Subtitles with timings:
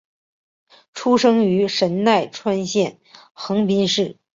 [0.95, 2.99] 出生于神奈川县
[3.33, 4.17] 横滨市。